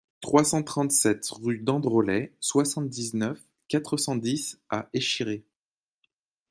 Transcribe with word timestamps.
trois 0.19 0.43
cent 0.43 0.63
trente-sept 0.63 1.29
rue 1.29 1.59
d'Androlet, 1.59 2.33
soixante-dix-neuf, 2.39 3.39
quatre 3.67 3.97
cent 3.97 4.15
dix 4.15 4.59
à 4.67 4.89
Échiré 4.93 5.45